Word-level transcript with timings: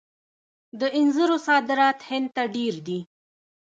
د 0.79 0.81
انځرو 0.99 1.37
صادرات 1.47 1.97
هند 2.09 2.27
ته 2.35 2.43
ډیر 2.55 2.73
دي. 2.87 2.99